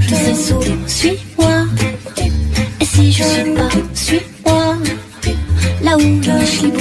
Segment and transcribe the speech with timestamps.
[0.00, 1.64] Je sais sourire, suis-moi.
[2.80, 4.76] Et si je suis pas, suis-moi,
[5.82, 6.72] là où je suis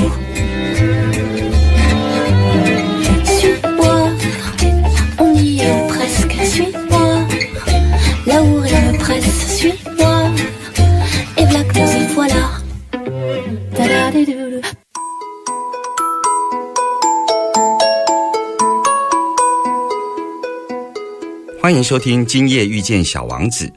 [21.94, 23.68] 收听《今夜遇见小王子》，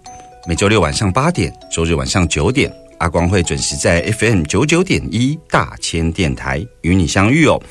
[0.47, 7.62] 每周六晚上八点，周日晚上九点，阿光会准时在 FM 九九点一大千电台与你相遇哦。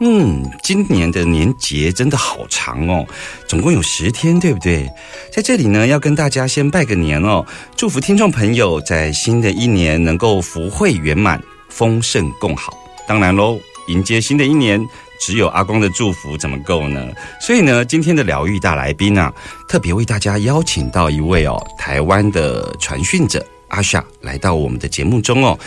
[0.00, 3.06] 嗯，今年的年节真的好长哦，
[3.46, 4.90] 总共有十天，对不对？
[5.30, 12.76] 在这里呢，要跟大家先拜个年哦，祝福听众朋友在新的一年能够福慧圆满、丰盛共好。
[13.06, 14.84] 当然喽，迎接新的一年。
[15.20, 17.12] 只有阿光的祝福怎么够呢？
[17.40, 19.32] 所以呢，今天的疗愈大来宾啊，
[19.68, 25.58] 特别为大家邀请到一位哦，台湾的传讯者阿夏来到我们的节目中哦。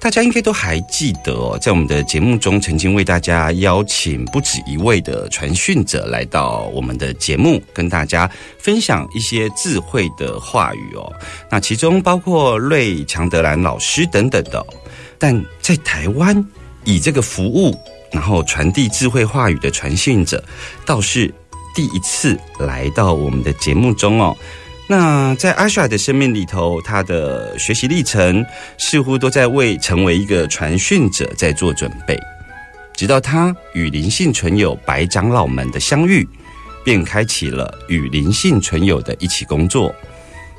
[0.00, 11.10] 大家应该都还记得哦，在我们的节目中曾经为大家邀请不止一位的传讯者来到我们的节目，跟大家分享一些智慧的话语哦。
[11.50, 14.64] 那其中包括瑞强德兰老师等等的，
[15.18, 16.44] 但在台湾
[16.84, 17.74] 以这个服务。
[18.14, 20.42] 然后传递智慧话语的传信者，
[20.86, 21.34] 倒是
[21.74, 24.34] 第一次来到我们的节目中哦。
[24.86, 28.44] 那在阿莎的生命里头，他的学习历程
[28.78, 32.16] 似乎都在为成为一个传讯者在做准备。
[32.94, 36.26] 直到他与灵性纯友白长老们的相遇，
[36.84, 39.92] 便开启了与灵性纯友的一起工作。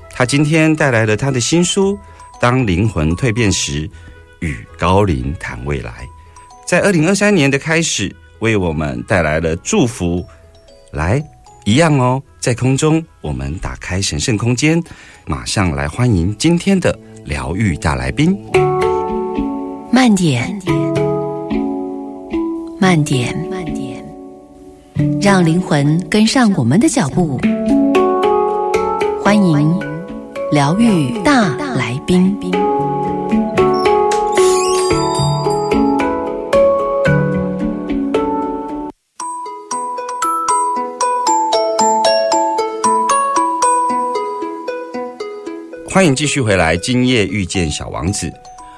[0.10, 1.94] 他今天带来了他的新书
[2.42, 3.90] 《当灵魂蜕变时，
[4.40, 5.92] 与高龄谈未来》。
[6.66, 10.26] 在二零二三年的开始，为我们带来了祝福。
[10.92, 11.24] 来，
[11.64, 14.82] 一样哦，在空中，我们打开神圣空间，
[15.28, 18.36] 马上来欢迎今天的疗愈大来宾。
[19.92, 20.60] 慢点，
[22.80, 24.04] 慢点，慢点，
[25.22, 27.40] 让灵魂跟上我们的脚步。
[29.24, 29.80] 欢迎
[30.52, 32.36] 疗愈大来宾。
[45.96, 48.30] 欢迎继续回来，今夜遇见小王子。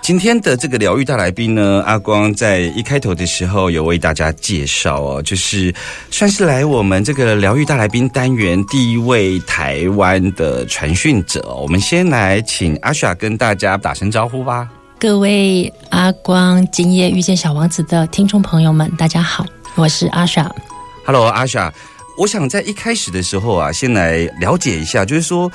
[0.03, 5.73] 今天的这个疗愈大来宾呢，阿光在一开头的时候有为大家介绍哦，就是
[6.11, 11.41] 算是来我们这个疗愈大来宾单元第一位台湾的传讯者。
[11.59, 14.69] 我们先来请阿雪跟大家打声招呼吧。
[14.99, 20.45] 各位阿光今夜遇见小王子的听众朋友们，大家好，我是阿雪。
[21.03, 21.73] Hello，阿雪，
[22.15, 25.51] 我想在一开始的时候啊，先来了解一下，就是说。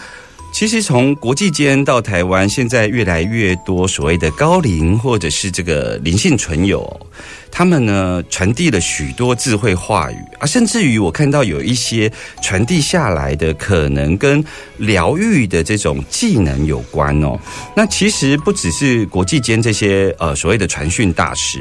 [0.52, 7.06] 其实从国际间到台湾，现在越来越多所谓的高龄或者是这个灵性存有，
[7.50, 12.12] 他们呢传递了许多智慧话语啊，甚至于我看到有一些
[12.42, 14.44] 传递下来的可能跟
[14.76, 17.36] 疗愈的这种技能有关哦。
[17.74, 21.58] 那其实不只是国际间这些呃所谓的传讯大师，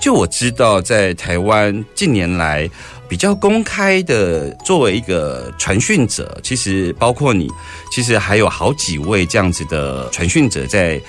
[0.00, 2.70] 就我知道在台湾近年来。
[3.08, 7.48] 比较公开的，作为一个传讯者，其实包括你，
[7.90, 11.00] 其实还有好几位这样子的传讯者，在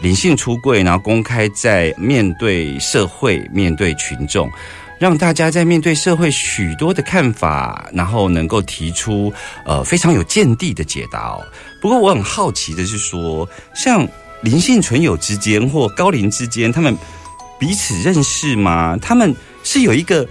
[0.00, 4.48] 灵性出柜，然后公开在面对社会、面对群众，
[5.00, 9.32] 让大家在面对社会许多的看法，然后能够提出
[9.66, 11.44] 呃非常有见地的解答哦。
[11.82, 14.06] 不过我很好奇的是说，像
[14.42, 16.96] 灵性存有之间或高龄之间，他们
[17.58, 18.96] 彼此认识吗？
[19.02, 19.34] 他们。
[19.64, 20.26] 是有一个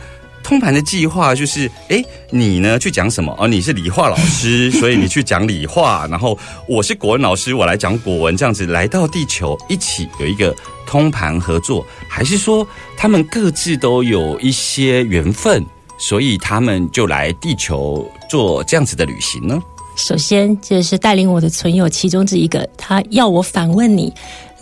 [0.48, 3.36] 通盘的计划，就是哎，你呢去讲什么？
[3.38, 6.40] 哦，你是理化老师， 所以你去讲理化，然后
[6.70, 10.56] 我是国文老师，我来讲国文，这样子来到地球一起有一个
[10.86, 12.66] 通盘合作，还是说
[12.96, 15.62] 他们各自都有一些缘分，
[16.00, 19.60] 所以他们就来地球做这样子的旅行呢？
[19.98, 24.14] 首先，这是带领我的存友其中之一个，他要我反问你，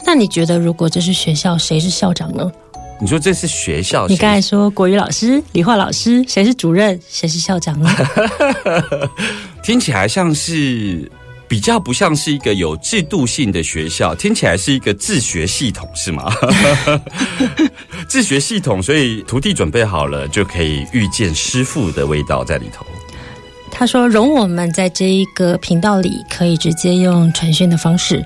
[0.04, 2.52] 那你觉得如果这是学校，谁是校长呢？
[3.00, 4.08] 你说这是学校？
[4.08, 7.90] 你刚才说国语老师、理化老师，谁是主任，谁是校长呢？
[9.64, 11.12] 听起来像是
[11.48, 16.34] 比较不像是一个有制度性的学校，听起来是一个自学系统，是吗？
[18.08, 22.86] 自学系统，所以徒弟准备好了，就可以遇见师傅的味道在里头。
[23.72, 28.26] 他说：“容我们在这一个频道里，可以直接用传讯的方式，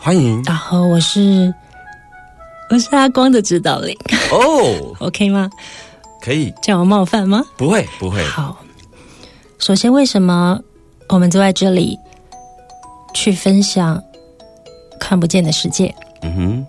[0.00, 0.42] 欢迎。
[0.44, 1.52] 然后我是
[2.74, 3.96] 我是阿光的指导灵
[4.32, 5.48] 哦，， OK 吗？
[6.20, 7.44] 可以，这样冒犯吗？
[7.56, 8.20] 不会，不会。
[8.24, 8.58] 好，
[9.60, 10.58] 首先为什么
[11.08, 11.96] 我们坐在这里
[13.14, 14.02] 去分享
[14.98, 15.94] 看不见的世界？
[16.22, 16.66] 嗯哼，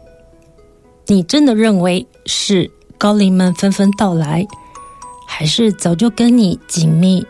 [1.07, 2.69] 你真的认为是
[2.99, 4.45] 高龄们纷纷到来，
[5.27, 7.25] 还是早就跟你紧密？”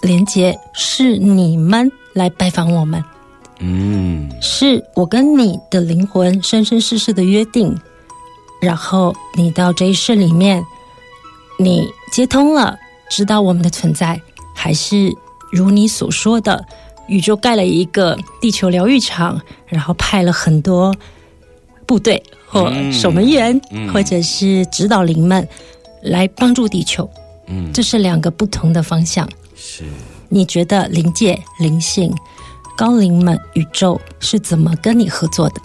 [0.00, 3.04] 连接是你们来拜访我们，
[3.58, 7.78] 嗯，是我跟你的灵魂生生世世的约定。
[8.60, 10.64] 然后你到这一世里面，
[11.58, 12.78] 你接通了，
[13.10, 14.20] 知道我们的存在，
[14.54, 15.14] 还是
[15.52, 16.64] 如你所说的，
[17.06, 20.94] 宇宙盖了一个地球疗愈场，然后派了很多
[21.84, 23.60] 部队或守门员，
[23.92, 25.46] 或者是指导灵们
[26.02, 27.08] 来帮助地球。
[27.46, 29.28] 嗯，这是两个不同的方向。
[29.54, 29.84] 是，
[30.28, 32.12] 你觉得灵界、灵性、
[32.76, 35.60] 高灵们、宇宙是怎么跟你合作的？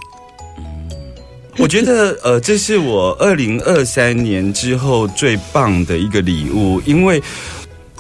[1.60, 7.22] 我觉得，呃，这是我二零二三年之后最棒的一个礼物，因为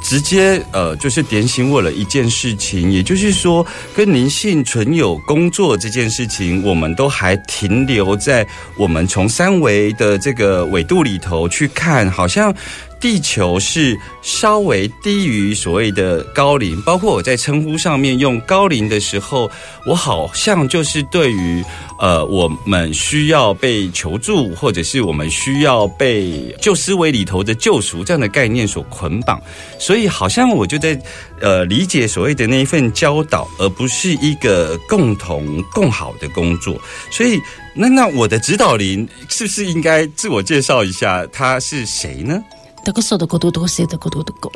[0.01, 12.55] 直接呃，就是点醒我了一件事情，也就是说，跟灵性存有工作这件事情，我们都还停留在我们从三维的这个纬度里头去看，好像。
[13.01, 19.49] 地球是稍微低于所谓的高龄，包括我在称呼上面用高龄的时候，
[19.87, 21.63] 我好像就是对于
[21.99, 29.41] 呃我们需要被求助，或者是我们需要被旧思维里头的救赎这样的概念所捆绑，
[29.79, 30.95] 所以好像我就在
[31.41, 36.79] 呃理解所谓的那一份教导，而不是一个共同共好的工作。
[37.09, 37.41] 所以
[37.73, 42.39] 那那我的指导灵是不是应该自我介绍一下，他是谁呢？
[42.83, 44.51] 德国手的国度多些的国度的国，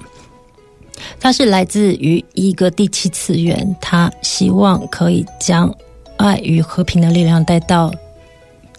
[1.19, 5.73] 它是来自于一个第七次元，他希望可以将
[6.17, 7.91] 爱与和平的力量带到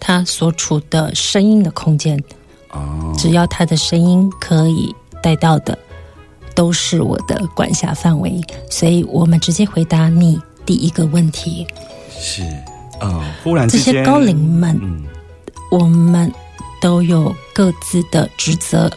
[0.00, 2.22] 他所处的声音的空间。
[2.72, 5.78] 哦，只要他的声音可以带到的，
[6.54, 8.40] 都是我的管辖范围。
[8.70, 11.66] 所以我们直接回答你第一个问题：
[12.18, 12.42] 是
[12.98, 15.04] 啊，忽然这些高龄们，嗯，
[15.70, 16.32] 我们
[16.80, 18.90] 都有各自的职责。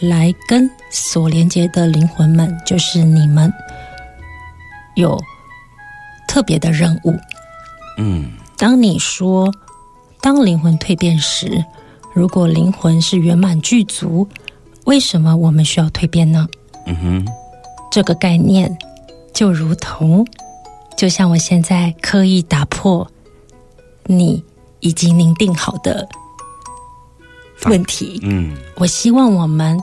[0.00, 3.52] 来跟所连接的灵魂们，就是你们
[4.96, 5.18] 有
[6.28, 7.14] 特别的任务。
[7.98, 9.52] 嗯，当你说
[10.20, 11.64] 当灵魂蜕变时，
[12.12, 14.28] 如果灵魂是圆满具足，
[14.84, 16.46] 为什么我们需要蜕变呢？
[16.86, 17.26] 嗯哼，
[17.90, 18.76] 这个概念
[19.32, 20.26] 就如同，
[20.96, 23.06] 就像我现在刻意打破
[24.04, 24.44] 你
[24.80, 26.06] 已经凝定好的
[27.64, 28.20] 问题。
[28.22, 29.78] 嗯，我希望我们。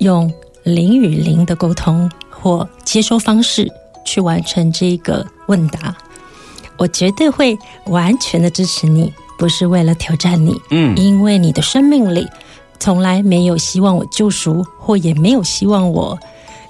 [0.00, 3.70] 用零与零的沟通或接收方式
[4.02, 5.94] 去完成这个问答，
[6.78, 12.26] 我绝对会完全的支持你，不是为了挑战你，嗯，因为你的生命里
[12.78, 16.18] 从来没有希望我救赎，或也没有希望我，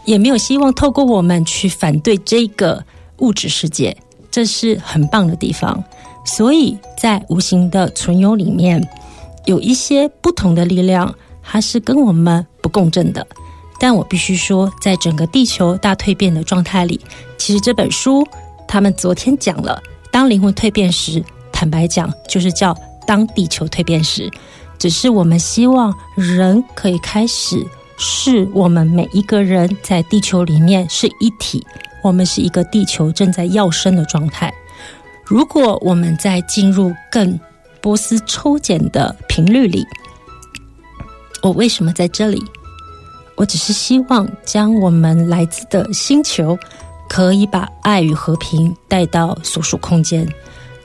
[0.04, 2.84] 也没有希望透过我们去反对这个
[3.18, 3.96] 物质世界，
[4.28, 5.80] 这是很棒的地方。
[6.24, 8.84] 所以在无形的存有里面，
[9.46, 11.14] 有一些不同的力量。
[11.42, 13.26] 它是跟我们不共振的，
[13.80, 17.00] 但我必须说，在整个地球大蜕变的状态里，
[17.38, 18.24] 其实这本书
[18.68, 19.82] 他们昨天讲了，
[20.12, 24.30] 当灵魂蜕变时，坦白讲就是叫当地球蜕变时，
[24.78, 27.66] 只是我们希望人可以开始
[27.96, 31.66] 是我们每一个人在地球里面是一体，
[32.00, 34.52] 我们是一个地球正在要生的状态。
[35.24, 37.40] 如果我们在进入更
[37.80, 39.86] 波斯抽检的频率里。
[41.42, 42.42] 我为什么在这里？
[43.36, 46.58] 我只是希望将我们来自的星球，
[47.08, 50.28] 可以把爱与和平带到所属空间。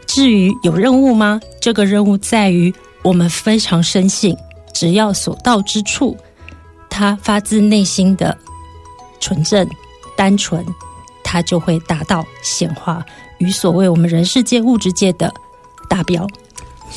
[0.08, 1.42] 至于有任务吗？
[1.60, 2.74] 这个任务在于
[3.04, 4.38] 我们非常深信，
[4.74, 6.16] 只要所到之处，
[6.90, 8.38] 它发自内心的
[9.20, 9.68] 纯正、
[10.16, 10.66] 单纯，
[11.24, 13.06] 它就会达到显化
[13.40, 15.34] 与所谓我们人世界、物质界的
[15.90, 16.26] 达标。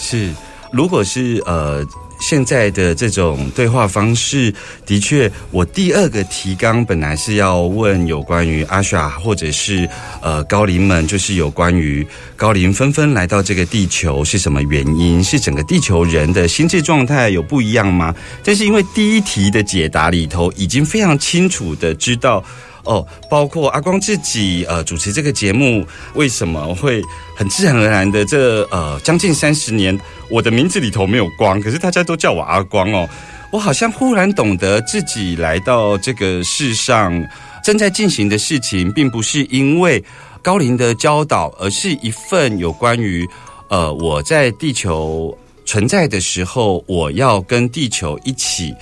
[0.00, 0.32] 是，
[0.72, 1.84] 如果是呃。
[2.20, 4.52] 现在的这种对话方式，
[4.84, 9.88] 的确，我第二个提纲本来是要问有关于阿夏或者是
[10.20, 15.22] 呃高龄们，就是有关于高龄纷纷来到这个地球是什么原因？
[15.22, 18.12] 是整个地球人的心智状态有不一样吗？
[18.42, 22.44] 但是因为第一题的解答里头已经非常清楚的知道。
[22.88, 27.02] 哦，包括阿光自己呃主持这个节目，为什么会
[27.36, 29.96] 很自然而然的这呃将近三十年，
[30.30, 33.06] 我的名字里头没有光，可是大家都叫我阿光哦。
[33.52, 37.22] 我好像忽然懂得自己来到这个世上
[37.62, 40.02] 正在进行的事情，并不是因为
[40.40, 43.28] 高龄的教导，而是一份有关于
[43.68, 48.74] 呃我在地球存在的时候，我要跟地球一起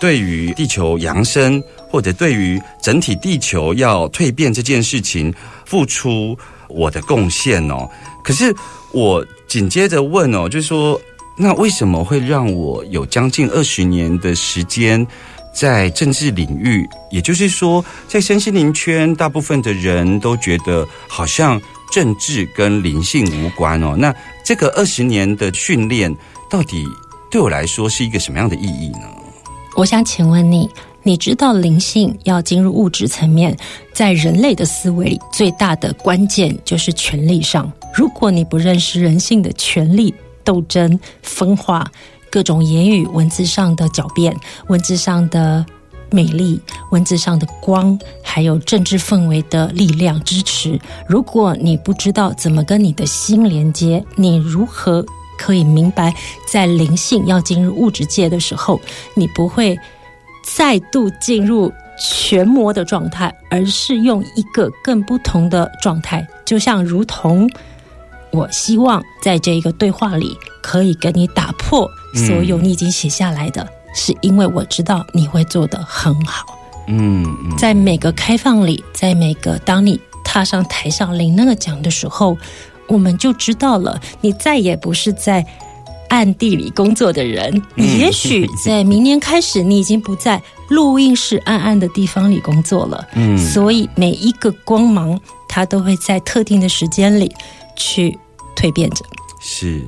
[0.00, 1.62] 对于地球扬升。
[1.92, 5.32] 或者对于整体地球要蜕变这件事情
[5.66, 6.34] 付出
[6.68, 7.86] 我的贡献哦，
[8.24, 8.54] 可是
[8.92, 10.98] 我紧接着问哦，就是说，
[11.36, 15.06] 那为什么会让我有将近二十年的时间
[15.52, 16.88] 在政治领域？
[17.10, 21.60] 也就是说，在身心灵圈，大部分的人都觉得好像
[21.92, 23.94] 政治跟灵性无关哦。
[23.98, 26.10] 那这个二十年的训练，
[26.48, 26.86] 到底
[27.30, 29.06] 对我来说是一个什么样的意义呢？
[29.76, 30.70] 我想请问你。
[31.04, 33.56] 你知道灵性要进入物质层面，
[33.92, 37.70] 在人类的思维里，最大的关键就是权力上。
[37.92, 41.90] 如果你不认识人性的权力斗争、分化、
[42.30, 44.34] 各种言语、文字上的狡辩、
[44.68, 45.66] 文字上的
[46.10, 46.60] 美丽、
[46.92, 55.04] 文字上的光，还有政治氛围的力量支持，如果你不知道怎么跟你的心连接，你如何
[55.36, 56.14] 可以明白，
[56.48, 58.80] 在灵性要进入物质界的时候，
[59.14, 59.76] 你不会。
[60.42, 67.48] 再度进入全魔的状态，而是用一个更不同的状态，就像如同
[68.30, 76.58] 我希望在这一个对话里，可以跟你打破所有你已经写下来的，是因为我知道你会做得很好。
[76.88, 77.24] 嗯，
[77.56, 82.36] 在每个开放里，在每个当你踏上台上领那个奖的时候，
[82.88, 85.46] 我们就知道了，你再也不是在。
[86.12, 93.08] 暗地里工作的人，你 也许在明年开始，你已经不在录音室暗暗的地方里工作了。
[93.14, 97.34] 嗯，所以每一个光芒，它都会在特定的时间里
[97.76, 98.14] 去
[98.54, 99.02] 蜕变着。
[99.40, 99.80] 是，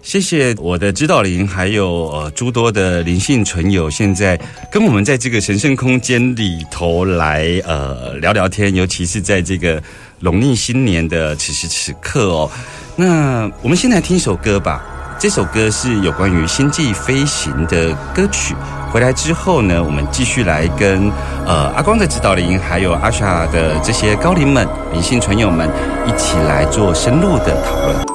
[0.00, 4.40] 谢谢我的指导灵，还有呃诸多的灵性存友，现在
[4.72, 9.82] 跟我们在这个神圣空间里头来呃聊聊天，尤其是在这个
[10.20, 12.50] 农历新年的此时此刻哦。
[12.96, 14.82] 那我们先来听一首歌吧。
[15.18, 18.54] 这首歌是有关于星际飞行的歌曲。
[18.92, 21.10] 回来之后呢，我们继续来跟
[21.46, 25.70] 呃阿光的指导灵，还有阿莎的这些高龄们、灵性传友们
[26.06, 28.06] 一起来做深入的讨论。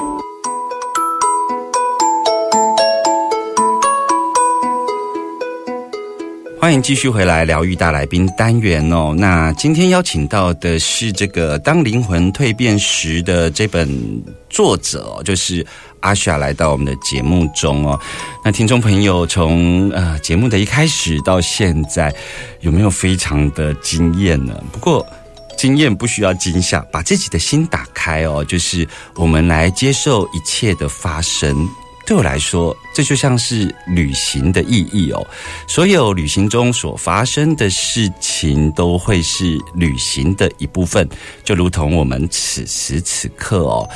[6.59, 9.15] 欢迎继续回来疗愈大来宾单元哦。
[9.17, 13.89] 那今天邀请到的是这个《当灵魂蜕变时》的这本
[14.47, 15.65] 作者，就是
[16.01, 17.99] 阿夏来到我们的节目中哦。
[18.43, 22.13] 那听众朋友从呃节目的一开始到现在，
[22.59, 24.53] 有没有非常的惊艳呢？
[24.71, 25.05] 不过
[25.57, 31.69] 经验不需要惊吓，把自己的心打开哦，就是我们来接受一切的发生。
[32.05, 35.25] 对我来说，这就像是旅行的意义哦。
[35.67, 41.07] 所有旅行中所发生的事情，都会是旅行的一部分，
[41.43, 43.87] 就如同我们此时此刻哦。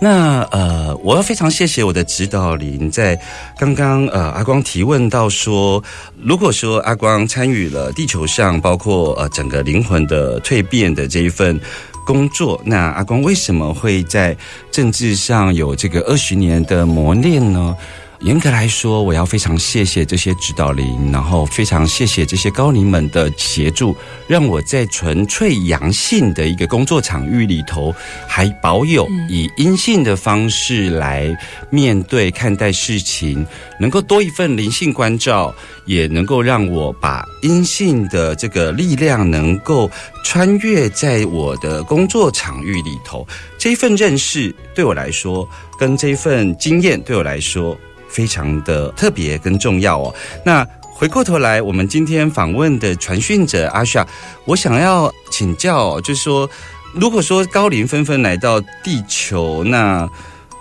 [0.00, 3.18] 那呃，我要非常谢谢我的指导灵，在
[3.56, 5.82] 刚刚呃阿光提问到说，
[6.20, 11.58] 如果说阿光参与了地球上，包括呃整个灵魂的蜕变的这一份。
[12.04, 14.36] 工作，那阿公为什么会在
[14.70, 17.76] 政治上有这个二十年的磨练呢？
[18.22, 23.96] 严格来说，我要非常谢谢这些指导灵，然后非常谢谢这些高龄们的协助，
[24.28, 27.92] 让我在纯粹阳性的一个工作场域里头，
[28.28, 31.36] 还保有以阴性的方式来
[31.68, 33.44] 面对看待事情，
[33.80, 35.52] 能够多一份灵性关照，
[35.84, 39.90] 也能够让我把阴性的这个力量能够
[40.22, 43.26] 穿越在我的工作场域里头。
[43.58, 47.76] 这一份认识对我来说，跟这一份经验对我来说。
[48.12, 50.14] 非常的特别跟重要哦。
[50.44, 50.64] 那
[50.94, 54.06] 回过头来，我们今天访问的传讯者阿夏，
[54.44, 56.48] 我想要请教，就是说，
[56.94, 60.08] 如果说高龄纷纷来到地球，那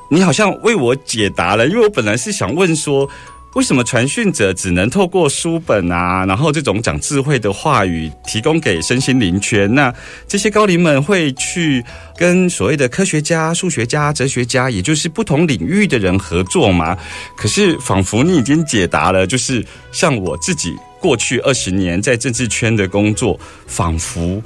[0.10, 3.08] 你好像为我解答了，因为我本来是想问说，
[3.56, 9.74] 为什么传讯者只能透过书本啊，然后这种讲智慧的话语提供给身心灵圈？
[9.76, 9.94] 那
[10.26, 11.84] 这些高龄们会去
[12.16, 16.98] 跟所谓的科学家、数学家、哲学家，也就是不同领域的人合作吗？
[17.36, 24.42] 可是仿佛你已经解答了，就是像我自己过去二十年在政治圈的工作，仿佛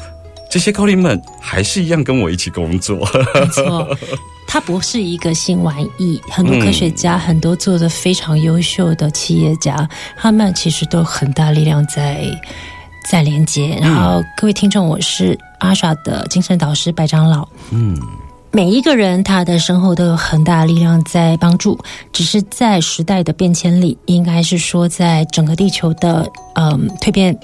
[0.49, 2.97] 这些高龄们还是一样跟我一起工作。
[3.35, 3.97] 没错，
[4.47, 6.21] 它不是一个新玩意。
[6.29, 12.25] 很多科学家，很多做的非常优秀的企业家，他们其实都有很大力量在
[13.09, 13.77] 在连接。
[13.81, 17.45] 然后，各位听众，我是阿莎的精神导师白长老。
[17.71, 17.99] 嗯，
[18.51, 21.77] 每一个人他的身后都有很大力量在帮助，
[22.13, 27.37] 只是在时代的变迁里，应该是说在整个地球的嗯蜕变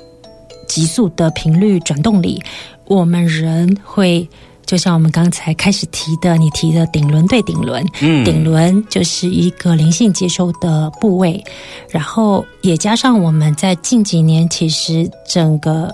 [0.68, 2.42] 急速的频率转动里，
[2.86, 4.30] 我们人会。
[4.72, 11.44] 就像我们刚才开始提的，你提的顶轮对顶轮，嗯顶轮就是一个灵性接收的部位，
[11.90, 15.94] 然后也加上我们在近几年，其实整个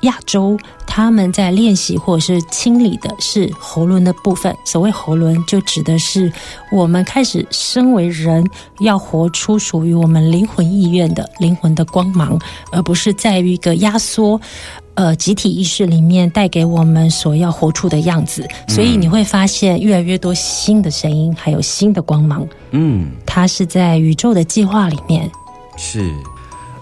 [0.00, 0.56] 亚洲
[0.86, 4.56] 他们在练习或者是清理的是喉轮的部分。
[4.64, 6.32] 所谓喉轮，就指的是
[6.72, 8.42] 我们开始身为人
[8.80, 12.38] 要活出属于我们灵魂意愿的灵魂的光芒，
[12.72, 14.40] 而不是在于一个压缩。
[14.96, 22.46] 呃，集体意识里面带给我们所要活出的样子，所以你会发现越来越多新的声音，还有新的光芒。
[22.72, 25.30] 嗯，它是在宇宙的计划里面。
[25.76, 26.10] 是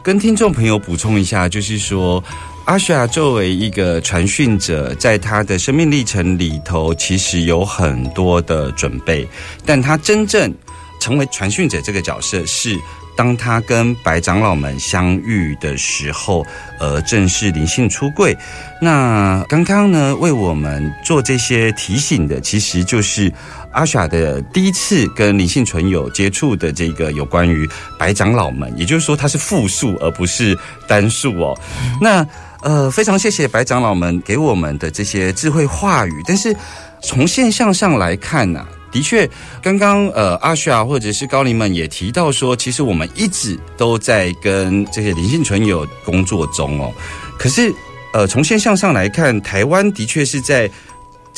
[0.02, 2.24] 跟听众朋友补充一下，就是说。
[2.66, 9.28] 阿夏作为一个传讯者，在他的生命历程里头，其实有很多的准备，
[9.66, 10.50] 但他真正
[10.98, 12.74] 成为传讯者这个角色，是
[13.16, 16.44] 当他跟白长老们相遇的时候，
[16.78, 18.36] 而正式灵性出柜。
[18.80, 23.32] 那刚刚呢，为我们做这些提醒的，其实就是
[23.72, 27.68] 阿夏的第一次跟灵性存有接触的这个有关于
[27.98, 30.56] 白长老们，也就是说，它是复数而不是
[30.86, 31.58] 单数哦。
[32.00, 32.26] 那
[32.62, 36.56] 呃，非常谢谢白长老们给我们的这些智慧话语，但是
[37.02, 39.28] 从现象上来看呢、的确，
[39.60, 46.92] 刚刚呃阿夏或者是高林们也提到说，其实我们一直都在跟这些灵性存有工作中哦。
[47.36, 47.74] 可是
[48.12, 50.70] 呃，从现象上来看，台湾的确是在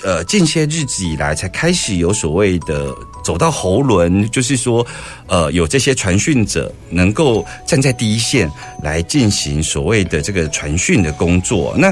[0.05, 4.87] 呃近些日子以来才开始有所谓的走到喉轮，就是说
[5.27, 8.51] 呃有这些传讯者能够站在第一线
[8.83, 11.75] 来进行所谓的这个传讯的工作。
[11.79, 11.91] 那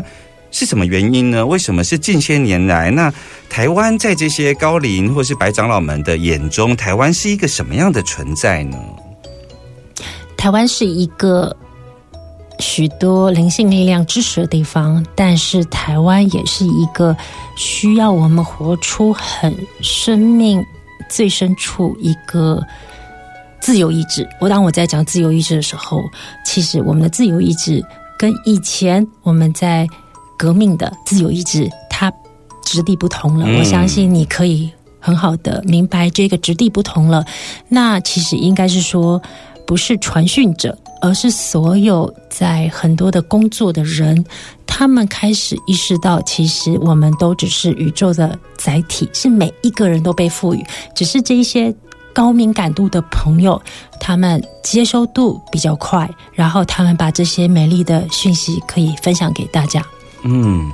[0.55, 1.45] 是什么原因呢？
[1.45, 2.89] 为什么是近些年来？
[2.89, 3.13] 那
[3.51, 8.79] 台湾在这些高龄或是白长老们的眼中，台湾是一个什么样的存在呢？
[10.37, 11.57] 台湾是一个
[12.61, 17.17] 许多灵性力量支持的地方，但是台湾也是一个
[17.57, 20.65] 需要我们活出很生命
[21.11, 22.65] 最深处一个
[23.61, 24.25] 自由意志。
[24.41, 26.01] 我当我在讲自由意志的时候，
[26.47, 27.85] 其实我们的自由意志
[28.17, 29.85] 跟以前我们在
[30.39, 32.13] 革命的自由意志，它
[32.65, 33.47] 质地不同了。
[33.47, 34.71] 嗯我相信你可以
[35.01, 37.25] 很好的明白这个质地不同了。
[37.69, 39.21] 那其实应该是说，
[39.67, 44.25] 不是传讯者，而是所有在很多的工作的人，
[44.67, 51.75] 他们开始意识到，其实我们都只是宇宙的载体，是每一个人都被赋予，只是这一些。
[52.15, 53.61] 高敏感度的朋友，
[53.99, 59.85] 他们接收度比较快，然后他们把这些美丽的讯息可以分享给大家。
[60.25, 60.73] 嗯，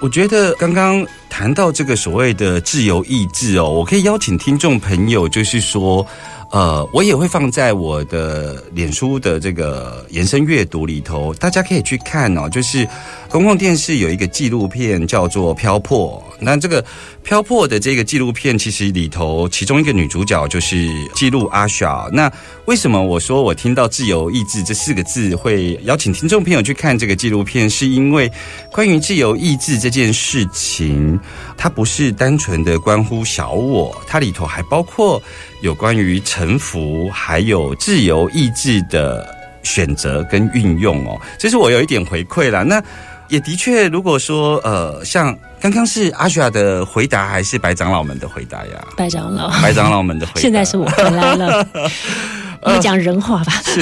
[0.00, 6.06] 我觉得刚刚谈到这个所谓的自由意志哦，我可以邀请听众朋友，就是说，
[6.50, 12.48] 呃，我也会放在我的脸书的这个延伸阅读里头，大家可以去看哦。
[12.48, 12.86] 就是
[13.30, 16.82] 公共电视有一个纪录片叫做《漂泊》，那这个
[17.22, 22.08] 《漂泊》的这个纪录片，其实里头其中一个女主角就是记录阿夏。
[22.12, 22.30] 那
[22.66, 28.30] 为什么我说我听到“自由意志”这四个字会邀请听众朋友去看这个纪录片，是因为
[28.72, 31.18] 关于自由意志这件事情，
[31.56, 35.22] 它不是单纯的关乎小我，它里头还包括
[35.62, 39.26] 有关于臣服，还有自由意志的
[39.62, 41.20] 选择跟运用哦。
[41.38, 42.62] 这是我有一点回馈啦。
[42.62, 42.82] 那
[43.28, 48.84] 也的确，如果说呃，像刚刚是阿雪的回答，还是白长老们的回答呀？
[48.96, 50.40] 白长老，白长老们的回答。
[50.40, 51.66] 现在是我回来了，
[52.62, 53.52] 我们讲人话吧。
[53.64, 53.80] 是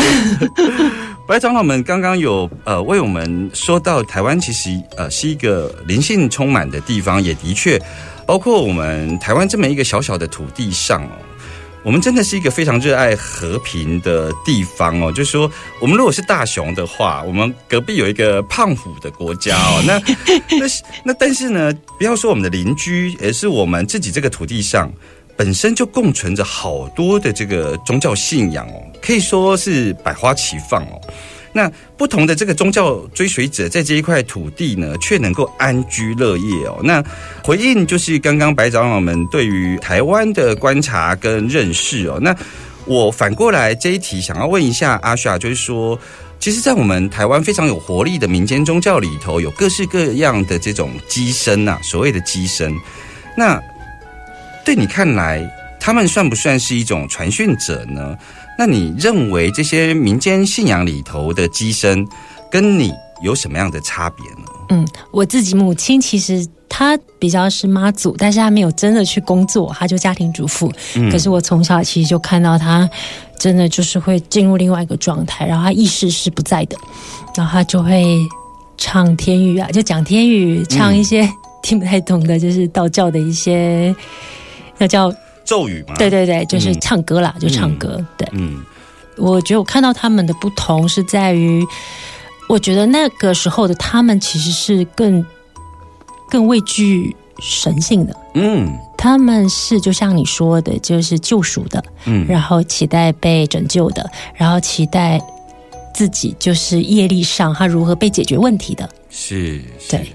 [1.27, 7.81] 白长老们刚刚有呃为我们说到台湾其实呃是一个灵性充满的地方，也的确
[8.27, 11.13] 包括我们台湾这么一个小小的土地上哦。
[11.85, 15.11] 我们真的是一个非常热爱和平的地方哦。
[15.13, 19.83] 就是说，我们如果是大熊的话，我们隔壁有一个胖虎的国家哦。
[19.87, 20.03] 那
[20.59, 24.93] 那是那但是呢，不要说我们的邻居，而是我们自己这个土地上，
[25.37, 31.01] 本身就共存着好多的这个宗教信仰哦，可以说是百花齐放哦。
[31.59, 36.79] 那不同的这个宗教追随者在这一块土地呢，却能够安居乐业哦。
[36.85, 37.03] 那
[37.43, 42.17] 回应就是刚刚白长老们对于台湾的观察跟认识哦。
[42.23, 42.33] 那
[42.85, 45.99] 我反过来这一题想要问一下阿夏，就是说，
[46.39, 52.73] 其实，在我们台湾非常有活力的民间宗教里头，有各式各样的这种机身呐，所谓的机身。
[53.37, 53.61] 那
[54.65, 55.43] 对你看来，
[55.81, 58.17] 他们算不算是一种传讯者呢？
[58.59, 62.05] 那你认为这些民间信仰里头的机身，
[62.51, 62.93] 跟你
[63.23, 64.49] 有什么样的差别呢？
[64.71, 70.71] 嗯，我自己母亲其实她比较是妈祖，但是她没有真的去工作，她就家庭主妇。
[70.97, 72.89] 嗯可是我从小其实就看到她
[73.39, 76.77] 真的就是会进入另外一个状态，然后她意识是不在的，
[77.37, 78.19] 然后她就会
[78.77, 81.27] 唱天语啊，就讲天语，唱一些
[81.63, 83.95] 听不太懂的，就是道教的一些
[84.77, 85.13] 那叫
[85.49, 85.95] 咒语嘛？
[85.97, 88.05] 对，对对，就是嗯唱歌啦，就唱歌。
[88.19, 88.63] 对，嗯
[89.17, 91.65] 我觉得我看到他们的不同是在于，
[92.49, 95.25] 我觉得那个时候的他们其实是更
[96.29, 98.15] 更畏惧神性的。
[98.35, 105.19] 嗯他们是就像你说的，就是救赎的，嗯然后期待被拯救的，然后期待
[105.95, 108.87] 自己就是业力上他如何被解决问题的。
[109.09, 110.13] 是，是对。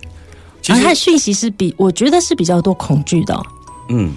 [0.62, 3.46] 其然后他的，讯息是比我觉得是比较多恐惧的哦、
[3.90, 4.14] 嗯。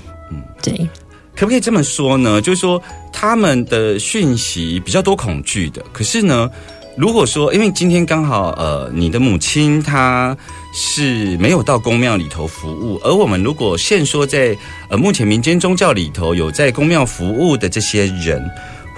[0.63, 0.89] 对，
[1.37, 2.41] 可不可以这么说呢？
[2.41, 5.85] 就是说，他们的讯息比较多恐惧的。
[5.93, 6.51] 可是呢，
[6.97, 10.35] 如果说，因为今天刚好呃，你的母亲她
[10.73, 14.57] 是没有到宫庙里头服务，而我们如果现说在
[14.89, 18.43] 呃目前民间宗教里头有在宫庙服务的这些人，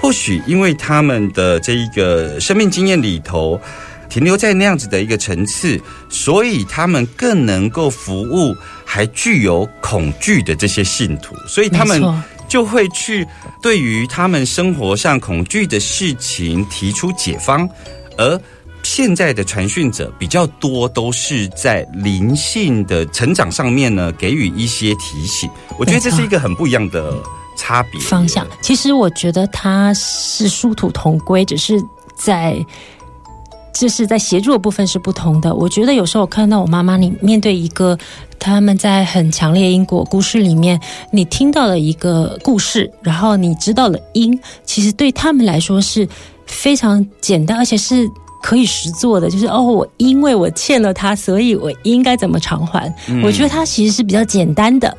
[0.01, 3.61] 或许因为他们的这一个生命经验里头。
[4.09, 12.03] 停留在那样子的一个层次，所以他们更能够服务还具有恐惧的这些信徒，所以他们
[12.49, 13.27] 就会去
[13.63, 17.69] 对于他们生活上恐惧的事情提出解方，
[18.17, 18.41] 而
[18.83, 27.13] 现在的传讯者比较多都是在灵性的成长上面呢给予一些提醒，我觉得这是一个很不一样的
[27.59, 28.47] 差别方向。
[28.63, 31.79] 其实我觉得他是殊途同归，只是
[32.15, 32.65] 在。
[33.79, 35.55] 就是在协助的部分是不同的。
[35.55, 37.97] 我觉得有时候我看到我妈妈，你面对一个
[38.39, 40.81] 他们在很强烈因果故事里面，
[41.13, 46.09] 你听到了一个故事，然后你知道了因，其实对他们来说是
[46.45, 48.05] 非常简单，而且是
[48.43, 49.31] 可以实做的。
[49.31, 52.93] 就是哦，我因为我欠了他，所以我应该怎么偿还？
[53.23, 54.97] 我觉得它其实是比较简单的。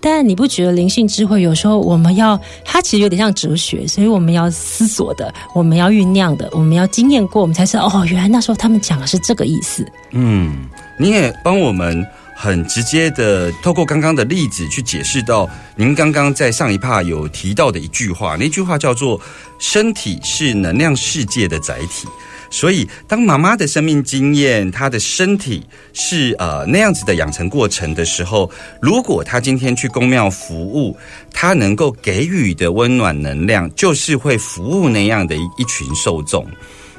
[0.00, 9.86] 但你不觉得灵性智慧有时候我们要，它其实有点像哲学，所以我们要思索的，我们要酝酿的，我们要经验过，我们才知道哦，原来那时候他们讲的是这个意思。
[10.10, 10.66] 嗯，
[10.98, 19.20] 你也帮我们很直接的透过刚刚的例子去解释到，您刚刚在上一趴有提到的一句话，那句话叫做
[19.60, 22.08] “身体是能量世界的载体”。
[22.52, 30.94] 所以，当妈妈的生命经验，她的身体是呃那样子的养成过程的时候，如果她今天去公庙服务，
[31.32, 36.46] 她能够给予的温暖能量，就是会服务那样的一群受众。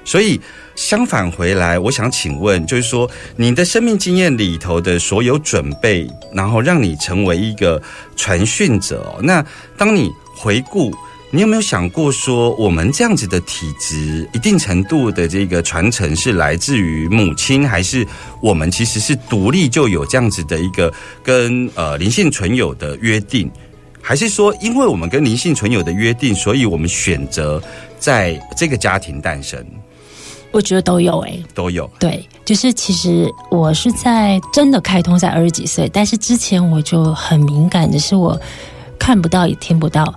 [0.03, 0.41] 所以
[0.75, 7.79] 相反回来，我想请问，就是说你的生命经验里头的所有准备，然后让你成为一个
[8.15, 9.15] 传讯者。
[9.21, 9.45] 那
[9.77, 10.91] 当你回顾，
[11.35, 18.07] 你有没有想过说，我们这样子的体质，一定程度的这个传承是来自于母亲，还是
[18.39, 20.93] 我们其实是独立就有这样子的一个
[21.23, 23.51] 跟呃灵性存有的约定？
[23.99, 27.59] 还是说，因为我们跟灵性存有的约定，所以我们选择
[27.97, 29.65] 在这个家庭诞生？
[30.51, 31.89] 我觉得都有诶、都有。
[31.97, 38.39] 对，就是其实我是在真的开通在二十几岁，但是之前我就很敏感，只是我
[38.99, 40.13] 看不到也听不到。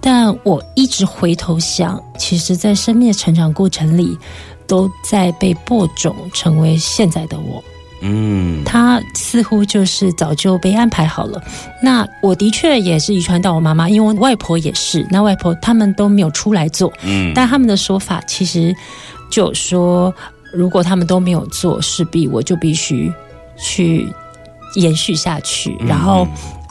[0.00, 4.16] 但我一直回头想，其实，在生命的成长过程里，
[4.66, 7.62] 都在被播种成为现在的我。
[8.02, 11.42] 嗯，他似乎就是早就被安排好了。
[11.82, 15.06] 那我的确也是遗传到我妈妈，因为我外婆也是。
[15.10, 18.74] 那外婆他们都没有出来做，嗯但他们的说法其实
[19.30, 20.14] 就有说，
[20.50, 23.12] 如果他们都没有做，势必我就必须
[23.58, 24.10] 去
[24.76, 25.76] 延续下去。
[25.86, 26.26] 然后，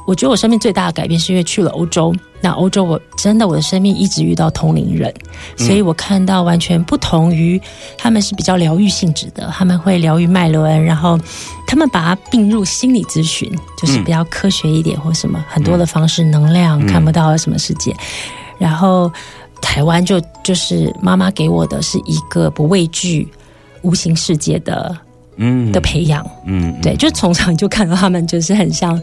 [0.07, 2.11] 我觉得我生命最大的改变是因为去了欧洲。
[2.41, 5.13] 那欧洲，我真的我的生命一直遇到同龄人，
[5.57, 7.61] 所以我看到完全不同于
[7.97, 11.19] 他们是比较疗愈性质的，他们会疗愈脉轮，然后
[11.67, 17.95] 他们把它并入心理咨询，就是比较科学一点或什么很多的方式，能量看不到什么世界，
[18.57, 19.11] 然后
[19.61, 23.27] 台湾就就是妈妈给我的是一个不畏惧
[23.81, 24.97] 无形世界的
[25.35, 25.71] 嗯。
[25.71, 29.01] 的培养，嗯，对，就从小就看到他们就是很像，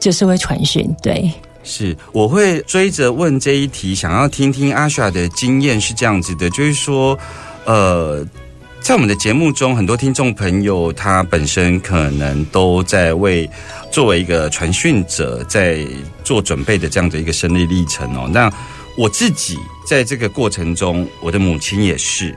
[0.00, 1.30] 就是会传讯，对，
[1.70, 7.16] 是，我会追着问这一题，想要听听阿莎的经验是这样子的，就是说，
[7.66, 8.26] 呃，
[8.80, 13.48] 在我们的节目中，很多听众朋友他本身可能都在为
[13.92, 15.86] 作为一个传讯者在
[16.24, 18.26] 做准备的这样的一个生理历程哦。
[18.32, 18.50] 那
[18.96, 22.34] 我自己在这个过程中，我的母亲也是。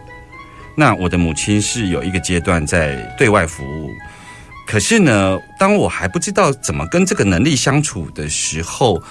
[0.76, 3.90] 那我的母亲是有一个阶段在对外服务，
[4.72, 9.04] 可是呢，当我还不知道怎么跟这个能力相处的时候，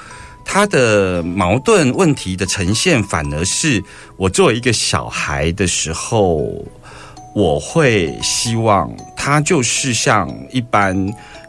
[0.43, 3.85] 他的矛盾问题的呈现，反而是
[4.17, 6.51] 我作为一个小孩的时候，
[7.35, 10.97] 我会希望他就是像一般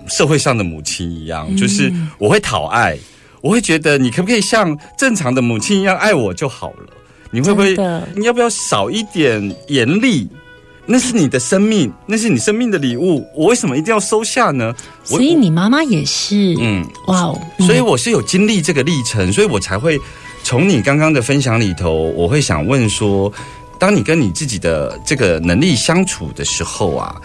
[0.09, 2.97] 社会上的母亲一样，就是我会讨爱。
[3.39, 6.89] 我会觉得，你可不可以像正常的母亲一样爱我就好了？
[7.31, 7.73] 你会不会？
[8.13, 10.27] 你要不要少一点严厉？
[10.91, 14.75] 那是你的生命，那是你生命的礼物，我为什么一定要收下呢？
[15.05, 17.41] 所以你妈妈也是，嗯，哇哦！
[17.59, 19.97] 所以我是有经历这个历程，所以我才会
[20.43, 23.31] 从你刚刚的分享里头，我会想问说，
[23.79, 27.15] 当你跟你自己的这个能力相处的时候啊。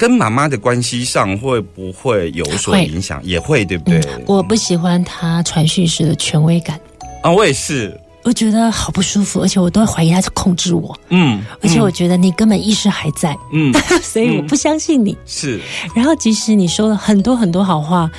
[0.00, 3.20] 跟妈妈的关系上会不会有所影响？
[3.24, 4.00] 也会，对不对？
[4.26, 6.78] 我不喜欢他传讯时的权威感
[7.20, 10.94] 啊，我也是，我觉得好不舒服，而且我都会怀疑他在控制我。
[11.08, 13.72] 嗯，而且我觉得你根本意识还在，嗯，
[14.04, 15.16] 所以我不相信你。
[15.24, 15.58] 是，
[15.94, 18.10] 然后即使你说了很多很多好话，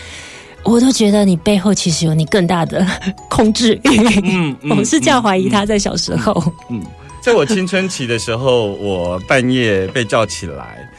[0.63, 2.83] 我都觉得你背后其实有你更大的
[3.29, 3.97] 控制欲。
[4.25, 6.33] 嗯，我是这样怀疑他在小时候。
[6.71, 6.81] 嗯，
[7.21, 10.89] 在我青春期的时候，我半夜被叫起来。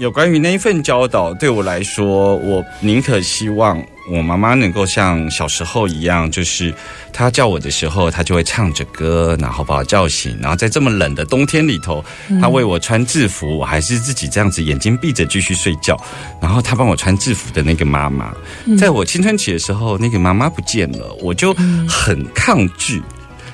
[0.00, 3.78] 有关于那一份教导，对我来说，我宁可希望
[4.10, 6.72] 我妈妈能够像小时候一样，就是
[7.12, 12.02] 她叫我的时候，她就会唱着歌，然后把我叫醒，然后在这么冷的冬天里头，
[12.40, 16.02] 她为我穿制服，我还是自己这样子眼睛闭着继续睡觉，
[16.40, 18.32] 然后她帮我穿制服的那个妈妈，
[18.78, 21.52] 在我青春期的时候，那个妈妈不见了，我就
[21.86, 23.02] 很抗拒，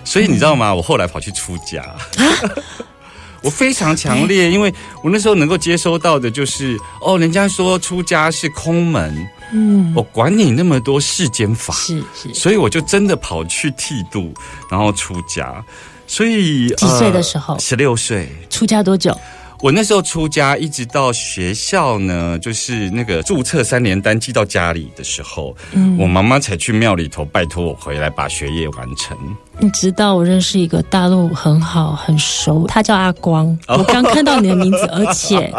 [0.04, 0.72] 所以你知道吗？
[0.72, 1.84] 我后来跑去出家。
[3.42, 4.72] 我非常强烈，因为
[5.02, 14.32] 我那时候能够接收到的就是哦，人家说出家是空门，嗯，我管你那么多世间法，是是，所以我就真的跑去剃度，
[14.70, 15.64] 然后出家。
[16.08, 17.58] 所以几岁的时候？
[17.58, 18.28] 十六岁。
[18.48, 19.12] 出家多久？
[19.60, 29.16] 我那时候出家，一直到学校呢，就是那个注册三联单寄到家里的时候，嗯，我妈妈才去庙里头拜托我回来把学业完成。
[29.58, 35.52] 你知道我认识一个大陆很好很熟，他叫阿光，我刚看到你的名字，而且。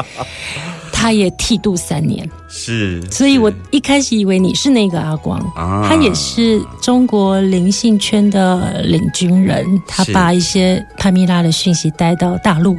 [0.99, 5.87] 他也剃度三年，是，所以我一开始以为你是那个阿光，啊。
[5.87, 12.75] 他也是中国灵性圈的领军人，他把一些潘蜜拉的讯息带到大陆，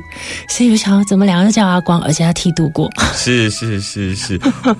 [0.48, 4.37] 所以我想怎么两个人叫阿光，而且他剃度过， 是是是是，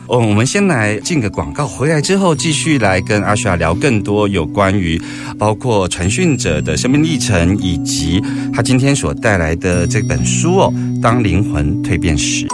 [0.09, 5.01] 哦，我们先来进个广告，回来之后继续来跟阿雪聊更多有关于
[5.39, 8.21] 包括传讯者的生命历程，以及
[8.53, 12.49] 他今天所带来的这本书哦，当灵魂蜕变时。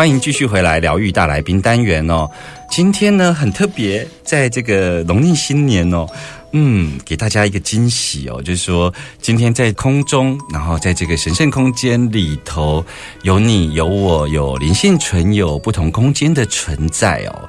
[0.00, 2.26] 欢迎继续回来疗愈大来宾单元哦。
[2.70, 6.06] 今天呢很特别，在这个农历新年哦，
[6.52, 12.82] 嗯，给大家一个惊喜哦，就是说今天在空中，然后在这个神圣空间里头，
[13.24, 17.46] 有你有我有灵性存有不同空间的存在哦。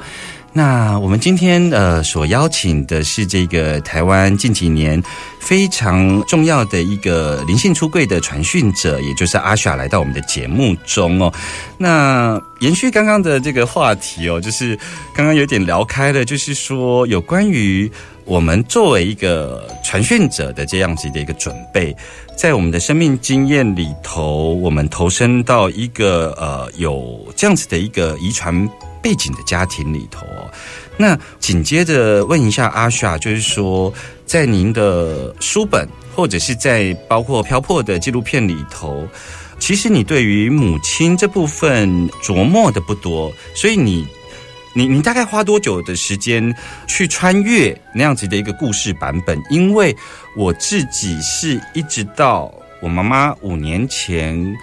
[0.54, 5.02] 那我们今天呃所邀请的是这个台湾近几年
[5.40, 11.34] 非常重要的一个灵性出柜的传讯者，也就是阿莎来到我们的节目中哦。
[11.78, 14.78] 那延续刚刚的这个话题哦，就是
[15.16, 17.90] 刚刚有点聊开了，就是说有关于
[18.26, 21.96] 我们作为一个传讯者的这样子的一个准备，
[22.36, 28.70] 在我们的生命经验里头，我们投身到一个呃有这样子的一个遗传。
[29.02, 30.26] 背景的家庭里头，
[30.98, 33.92] 那紧接着问一下阿莎，就是说，
[34.26, 39.08] 在您的书本或者是在包括漂泊的纪录片里头，
[39.60, 44.08] 其实你对于母亲这部分琢磨的不多，所以你
[44.74, 46.56] 你你大概花多久的时间
[46.88, 49.42] 去穿越那样子的一个故事版本？
[49.50, 49.96] 因为
[50.38, 54.56] 我自己是一直到我妈妈五年前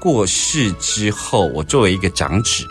[0.00, 2.64] 过世之后，我作为一个长子。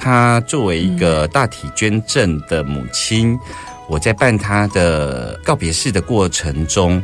[0.00, 3.38] 她作为一个大体捐赠的母亲，
[3.86, 7.02] 我在办她的告别式的过程中，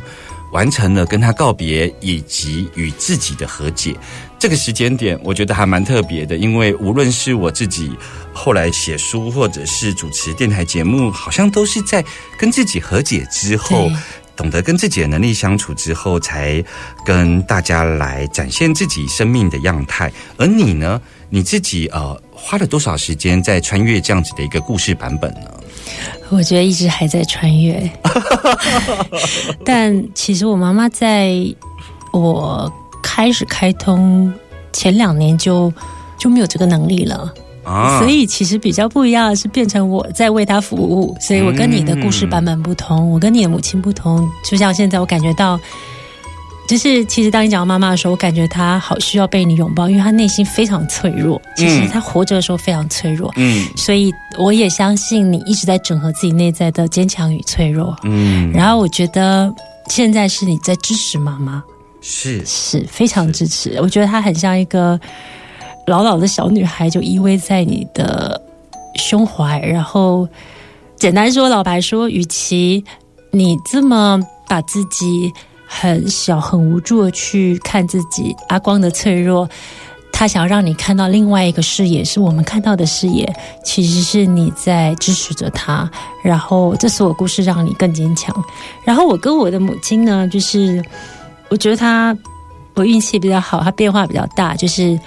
[0.51, 3.95] 完成了跟她告别以及与自己的和解。
[4.39, 7.95] 这个时间点，我觉得还蛮特别的，因为无论是我自己
[8.33, 12.03] 后来写书，或者是主持电台节目，好像都是在
[12.39, 13.91] 跟自己和解之后。
[14.35, 16.63] 懂得跟自己的能力相处之后，才
[17.03, 20.13] 跟大家来展现自己生命的样态。
[20.37, 25.51] 而你呢，你自己呃花了多少时间在穿越这样子的一个故事版本呢？
[26.29, 27.89] 我觉得一直还在穿越，
[29.63, 31.33] 但其实我妈妈在
[32.11, 34.33] 我开始开通
[34.73, 35.71] 前两年就
[36.17, 37.33] 就没有这个能力了。
[37.63, 44.25] 啊所以其实比较不一样的是，变成我在为他服务，所以我跟你的故事版本不同，我跟你的母亲不同。
[44.49, 45.59] 就像现在，我感觉到，
[46.67, 51.41] 就是其实当你讲到妈妈的时候，我感觉她好需要被你拥抱，因为她内心非常脆弱。
[51.55, 57.95] 其实她活着的时候非常脆弱，嗯所以我也相信你一直在整合自己内在的坚强与脆弱。
[58.03, 59.53] 嗯，然后我觉得
[59.87, 61.63] 现在是你在支持妈妈，
[62.01, 63.77] 是是非常支持。
[63.81, 64.99] 我觉得她很像一个
[65.85, 68.41] 老老的小女孩，就依偎在你的
[68.95, 69.59] 胸怀。
[69.61, 70.27] 然后
[70.97, 72.83] 简单说，老白说，与其
[73.31, 75.31] 你这么把自己
[75.67, 79.47] 很小、很无助的去看自己，阿光的脆弱。
[80.11, 83.31] 他想要让你看到另外一个视野，是我们看到的视野，
[83.63, 85.87] 其实是你在支持着他，
[86.23, 88.35] 然后这所有故事让你更坚强。
[88.83, 90.83] 然后我跟我的母亲呢，就是
[91.49, 92.17] 我觉得她
[92.73, 94.99] 我运气比较好，她变化比较大，就是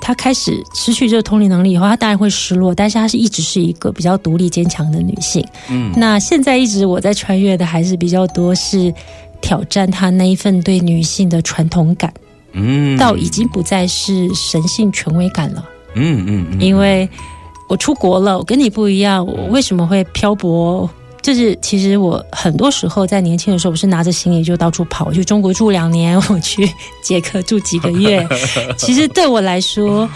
[0.00, 5.44] 她开始失去这个同理能力以后，她当然会失落，但是她是一直是一个比较独立坚强的女性。
[5.68, 8.94] 嗯那现在一直我在穿越的还是比较多是
[9.42, 12.10] 挑战他那一份对女性的传统感，
[12.52, 15.68] 嗯到已经不再是神性权威感了。
[15.94, 17.06] 嗯嗯嗯，因为
[17.68, 20.88] 我出国了，我跟你不一样，我为什么会漂泊？
[21.20, 26.68] 就是其实我很多时候在年轻的时候，我是拿着行李就到处跑，我去中国住两年，我去
[27.02, 28.26] 捷克住几个月。
[28.76, 30.08] 其实对我来说，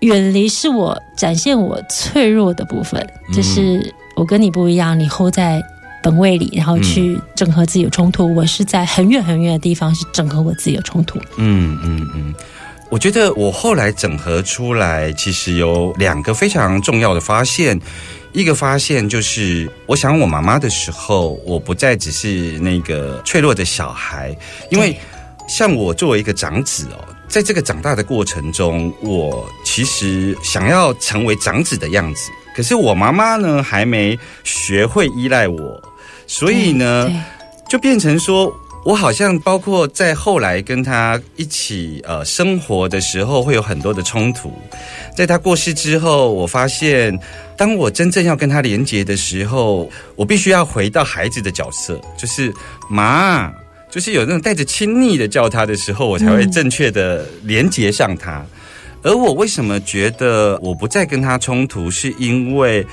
[0.00, 5.60] 远离是我展现我脆弱的部分，就是我跟你不一样，你 hold 在
[6.04, 8.34] 本位里，然后去整合自己的冲突。
[8.34, 11.18] 我是在很远很远的地方，是整合我自己的冲突。
[11.38, 12.34] 嗯嗯嗯，
[12.90, 17.80] 我觉得我后来整合出来，其实有两个非常重要的发现。
[18.34, 24.36] 一个发现就是，我想我妈妈的时候，我不再只是那个脆弱的小孩，
[24.70, 24.98] 因为
[25.48, 35.80] 像我作为一个长子哦，在这个长大的过程中，我其实想要成为长子的样子，可是我妈妈呢还没学会依赖我，
[36.26, 37.10] 所以呢，
[37.68, 44.52] 就变成说，我好像包括在后来跟他一起呃生活的时候，会有很多的冲突。
[45.16, 47.18] 在他过世之后，我发现，
[47.56, 52.52] 当我真正要跟他连接的时候，我必须要回到孩子的角色，就是
[52.90, 53.52] 妈，
[53.90, 58.44] 就是有那种带着亲昵的叫他的时候，我才会正确的连接上他。
[59.02, 62.84] 而我为什么觉得我不再跟他冲突，是因为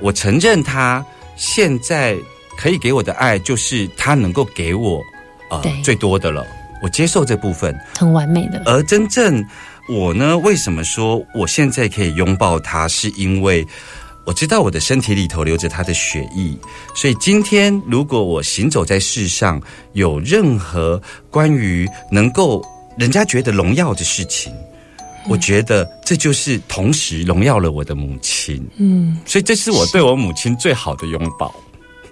[0.00, 1.04] 我承认他
[1.36, 2.16] 现在
[2.58, 5.00] 可以给我的爱，就是他能够给我
[5.48, 6.44] 呃最多的了。
[6.82, 8.60] 我接受这部分，很完美的。
[8.66, 9.44] 而真正
[9.88, 13.64] 我呢，为什么说我现在可以拥抱他，是因为
[14.24, 16.56] 我知道我的身体里头流着他的血液，
[16.94, 22.64] 所以今天如果我行走在世上，有任何关于能够
[22.98, 24.52] 人家觉得荣耀的事情。
[25.28, 31.54] 我觉得这就是同时荣耀了我的母亲，嗯，所以这是我对我母亲最好的拥抱。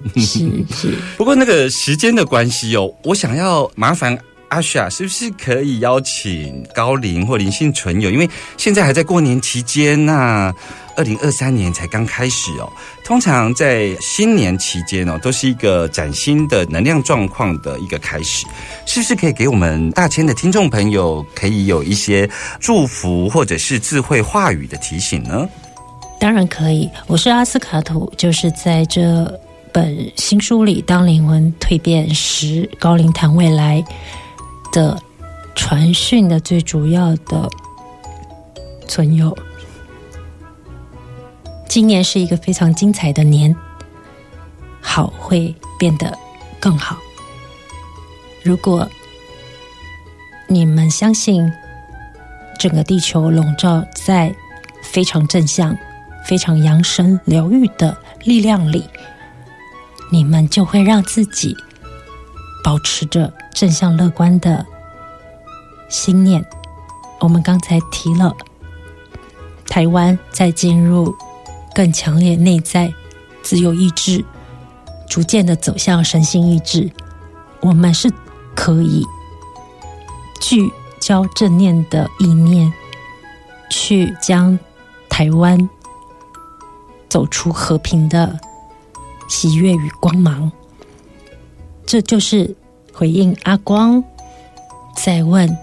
[0.16, 0.94] 是是。
[1.16, 4.16] 不过那个时间的关系哦，我想要麻烦
[4.48, 8.10] 阿夏，是不是可以邀请高龄或灵性纯友？
[8.10, 10.54] 因为现在还在过年期间那、
[10.96, 12.72] 二零二三年才刚开始哦。
[13.04, 18.46] 通常在新年期间哦，都是一个崭新的能量状况的一个开始，
[18.84, 22.28] 是不是可以给我们大千的听众朋友，可以有一些
[22.60, 25.48] 祝福或者是智慧话语的提醒呢？
[26.18, 29.40] 当然可以，我是阿斯卡图，就是在这
[29.76, 33.84] 本新书里，当灵魂蜕变时，高龄谈未来
[34.72, 34.98] 的
[35.54, 37.46] 传讯的最主要的
[38.88, 39.36] 存有。
[41.68, 43.54] 今年是一个非常精彩的年，
[44.80, 46.18] 好会变得
[46.58, 46.96] 更好。
[48.42, 48.88] 如果
[50.48, 51.52] 你们相信
[52.58, 54.34] 整个地球笼罩在
[54.82, 55.76] 非常正向、
[56.24, 57.94] 非常扬升、疗愈的
[58.24, 58.82] 力量里，
[60.10, 61.56] 你们就会让自己
[62.64, 64.64] 保持着正向乐观的
[65.88, 66.44] 心念。
[67.20, 68.34] 我们刚才提了，
[69.66, 71.14] 台湾在进入
[71.74, 72.92] 更强烈内在
[73.42, 74.24] 自由意志，
[75.08, 76.90] 逐渐的走向神性意志，
[77.60, 78.12] 我们是
[78.54, 79.04] 可以
[80.40, 82.72] 聚焦正念的意念，
[83.70, 84.58] 去将
[85.08, 85.68] 台湾
[87.08, 88.38] 走出和平的
[89.28, 90.50] 喜悦与光芒。
[91.84, 92.54] 这就是
[92.92, 94.02] 回应阿光
[94.96, 95.56] 在问：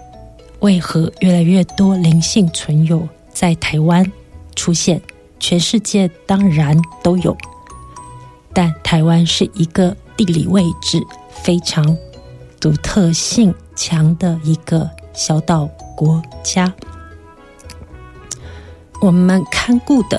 [0.60, 4.10] 为何越来越多灵性存有在台湾
[4.54, 5.00] 出现？
[5.40, 7.36] 全世界当然都有，
[8.54, 10.98] 但台湾是一个地理位置
[11.28, 11.96] 非常
[12.58, 16.72] 独特性强的一个小岛国家。
[19.02, 20.18] 我们看顾的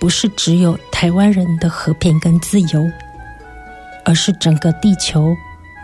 [0.00, 2.90] 不是只有台湾人的和平跟自由，
[4.04, 5.32] 而是整个地球。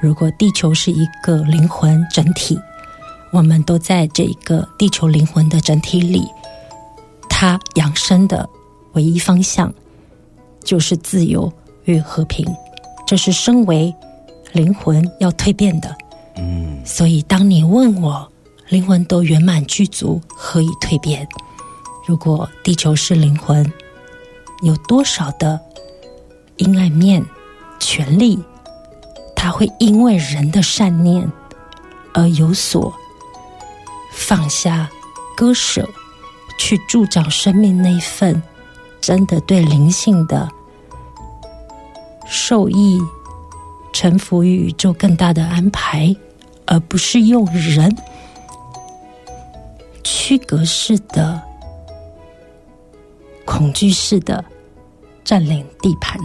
[0.03, 2.59] 如果地球是一个灵魂整体，
[3.31, 6.27] 我们都在这个地球灵魂的整体里。
[7.29, 8.49] 它养生的
[8.95, 9.73] 唯一方向
[10.65, 11.53] 就是自由
[11.85, 12.45] 与和平，
[13.07, 13.95] 这是身为
[14.51, 15.97] 灵魂要蜕变的。
[16.39, 18.29] 嗯，所以，当你问我
[18.69, 21.25] 灵魂都圆满具足，何以蜕变？
[22.05, 23.65] 如果地球是灵魂，
[24.65, 25.61] 有多少的
[26.57, 27.25] 阴暗面、
[27.79, 28.43] 权力，
[29.37, 31.31] 它会因为人的善念
[32.13, 32.93] 而有所
[34.13, 34.91] 放下、
[35.37, 35.89] 割舍？
[36.57, 38.41] 去助长生命那一份
[39.01, 40.49] 真的对灵性的
[42.27, 43.03] 受益，
[43.93, 46.15] 臣服于宇宙更大的安排，
[46.65, 47.95] 而不是用人
[50.05, 51.43] 区隔式的、
[53.45, 54.43] 恐惧式的
[55.25, 56.19] 占领地盘。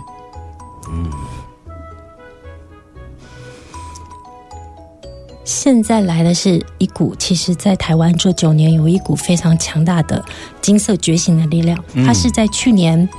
[5.46, 10.24] 现在来的是一股，其实，在台湾这九年有一股非常强大的
[10.62, 11.84] 金色觉醒的力量。
[12.06, 13.10] 它是在去年，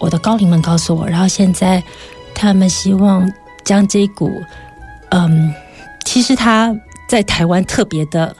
[0.00, 1.82] 我的高龄们告诉我，然后现在
[2.32, 3.28] 他们希望
[3.64, 4.30] 将这一股，
[5.10, 5.52] 嗯，
[6.04, 6.74] 其实它
[7.08, 8.34] 在台湾特别的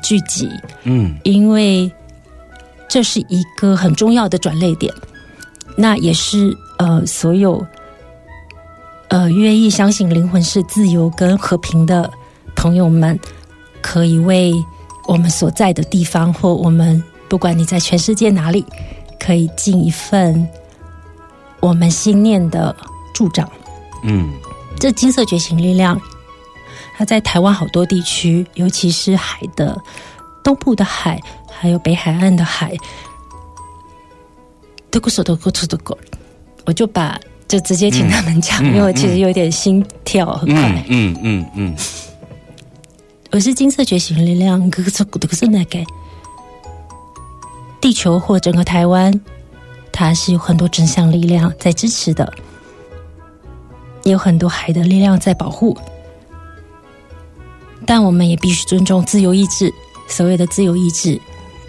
[0.00, 0.48] 聚集，
[0.84, 1.90] 嗯因为
[2.88, 4.94] 这是一个很重要的转捩点，
[5.76, 7.64] 那也是呃所有
[9.08, 12.10] 呃愿意相信灵魂是自由跟和平的
[12.54, 13.18] 朋友们，
[13.82, 14.52] 可以为
[15.06, 18.64] 我们所在的地方或我们不管你在全世界哪里，
[19.20, 20.48] 可以尽一份
[21.60, 22.74] 我们心念的
[23.14, 23.48] 助长。
[24.02, 24.32] 嗯
[24.78, 26.00] 这金色觉醒力量，
[26.96, 29.80] 它在台湾好多地区，尤其是海的
[30.42, 31.20] 东部的海，
[31.50, 32.76] 还有北海岸的海，
[34.96, 35.94] 都咕手都咕出的咕，
[36.64, 40.84] 我就把就直接请他们讲，因为我其实有点心跳很快。
[40.88, 41.76] 嗯嗯嗯
[43.30, 45.78] 我是金色觉醒力量，可是可是那个
[47.78, 49.12] 地球或整个台湾，
[49.92, 52.32] 它是有很多正向力量在支持的，
[54.04, 55.76] 也有很多海的力量在保护，
[57.84, 59.70] 但我们也必须尊重自由意志。
[60.08, 61.20] 所谓的自由意志，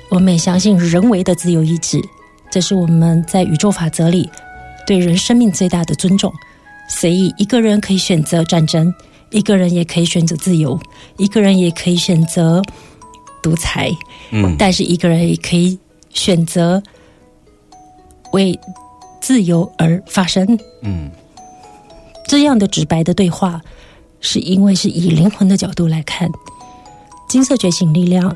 [0.07, 2.01] 我们也相信人为的自由意志，
[2.49, 4.29] 这是我们在宇宙法则里
[4.85, 6.33] 对人生命最大的尊重。
[6.89, 8.93] 所以，一个人可以选择战争，
[9.29, 10.79] 一个人也可以选择自由，
[11.17, 12.61] 一个人也可以选择
[13.43, 13.91] 独裁，
[14.31, 15.77] 嗯但是一个人也可以
[16.09, 16.81] 选择
[18.31, 18.57] 为
[19.19, 20.57] 自由而发声。
[20.81, 21.11] 嗯
[22.25, 23.61] 这样的直白的对话，
[24.21, 26.29] 是因为是以灵魂的角度来看，
[27.27, 28.33] 金色觉醒力量，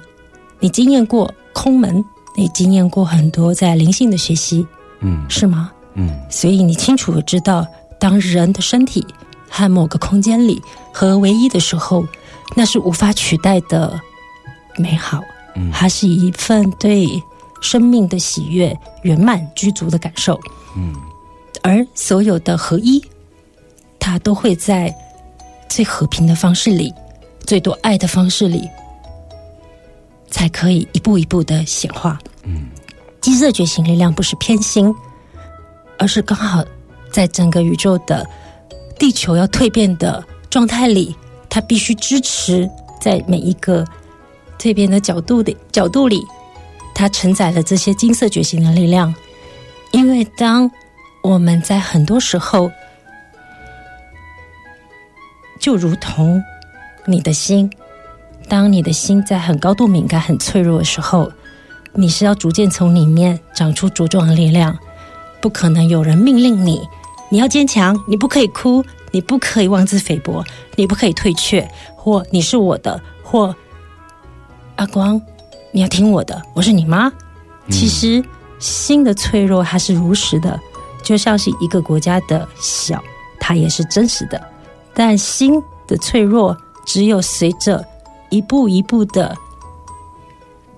[0.59, 2.03] 你经验过空门，
[2.36, 4.65] 你经验过很多在灵性的学习，
[5.01, 5.71] 嗯是吗？
[5.95, 7.67] 嗯所以你清楚的知道，
[7.99, 9.05] 当人的身体
[9.49, 10.61] 和某个空间里
[10.93, 12.05] 合而为一的时候，
[12.55, 13.99] 那是无法取代的
[14.77, 15.21] 美好。
[15.55, 17.05] 嗯它是一份对
[17.61, 18.73] 生命的喜悦、
[19.03, 20.39] 圆满、居足的感受。
[20.77, 20.95] 嗯
[21.61, 23.03] 而所有的合一，
[23.99, 24.95] 它都会在
[25.69, 26.91] 最和平的方式里、
[27.45, 28.67] 最多爱的方式里，
[30.32, 32.17] 才可以一步一步的显化。
[32.43, 32.69] 嗯，
[33.21, 34.91] 金色觉醒力量不是偏心，
[35.99, 36.65] 而是刚好
[37.11, 38.25] 在整个宇宙的
[38.97, 41.15] 地球要蜕变的状态里，
[41.49, 42.67] 它必须支持
[42.99, 43.86] 在每一个
[44.57, 46.25] 蜕变的角度的角度里，
[46.95, 49.13] 它承载了这些金色觉醒的力量。
[49.91, 50.71] 因为当
[51.21, 52.71] 我们在很多时候，
[55.59, 56.41] 就如同
[57.05, 57.69] 你的心，
[58.52, 61.32] 当你的心在很高度敏感、很脆弱的时候，
[61.93, 64.78] 你是要逐渐从里面长出茁壮的力量。
[65.39, 66.82] 不可能有人命令你，
[67.30, 70.43] 你要坚强，你不可以哭，你不可以妄自菲薄，
[70.76, 73.56] 你不可以退却，或你是我的，或
[74.76, 75.20] 阿光，
[75.72, 77.10] 你要听我的，我是你妈。
[77.70, 78.22] 其实
[78.60, 80.60] 心的脆弱它是如实的，
[81.02, 83.02] 就像是一个国家的小，
[83.39, 84.43] 它也是真实的。
[84.93, 85.54] 但心
[85.88, 87.82] 的脆弱，只有随着
[88.32, 89.38] 一步一步的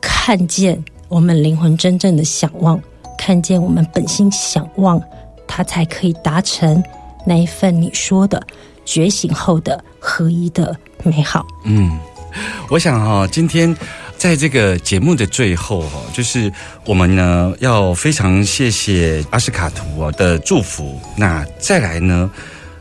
[0.01, 2.77] 看见我们灵魂真正的想望，
[3.17, 5.01] 看见我们本心想望，
[5.47, 6.83] 它才可以达成
[7.25, 8.45] 那一份你说的
[8.83, 11.45] 觉醒后的合一的美好。
[11.63, 11.97] 嗯，
[12.69, 13.73] 我想哈、今天
[14.17, 16.51] 在这个节目的最后哈、就是
[16.85, 20.99] 我们呢要非常谢谢阿斯卡图的祝福。
[21.15, 22.29] 那再来呢，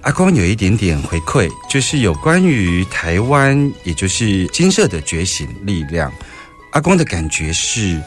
[0.02, 6.12] 阿光有一点点回馈，就是有关于台湾，也就是金色的觉醒力量。
[6.70, 8.00] 阿光的感觉是。